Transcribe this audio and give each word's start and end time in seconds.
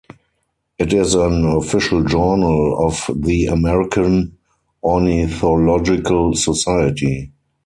It 0.79 0.93
is 0.93 1.13
an 1.13 1.45
official 1.45 2.03
journal 2.03 2.87
of 2.87 3.07
the 3.15 3.45
American 3.45 4.35
Ornithological 4.83 6.33
Society. 6.33 7.31